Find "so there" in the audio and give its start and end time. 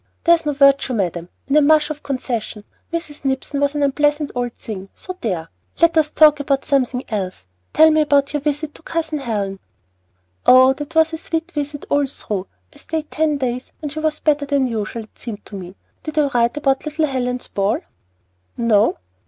4.95-5.49